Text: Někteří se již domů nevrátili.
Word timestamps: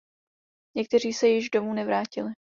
Někteří 0.75 1.13
se 1.13 1.27
již 1.27 1.49
domů 1.49 1.73
nevrátili. 1.73 2.31